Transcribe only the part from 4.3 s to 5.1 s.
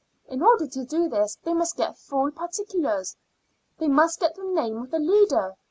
the name of the